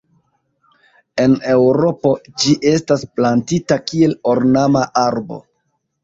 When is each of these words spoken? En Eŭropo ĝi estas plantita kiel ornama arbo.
En 1.25 1.33
Eŭropo 1.55 2.13
ĝi 2.43 2.55
estas 2.69 3.03
plantita 3.19 3.77
kiel 3.91 4.15
ornama 4.31 4.83
arbo. 5.03 5.39